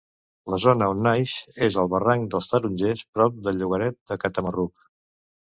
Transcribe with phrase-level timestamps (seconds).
[0.51, 1.33] La zona on naix
[1.67, 4.91] és al Barranc dels Tarongers prop del llogaret de Catamarruc.